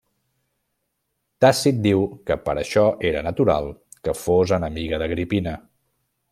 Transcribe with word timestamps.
Tàcit 1.45 1.83
diu 1.83 2.01
que 2.31 2.37
per 2.47 2.57
això 2.63 2.87
era 3.11 3.23
natural 3.29 3.71
que 4.07 4.19
fos 4.25 4.55
enemiga 4.59 5.03
d'Agripina. 5.05 5.59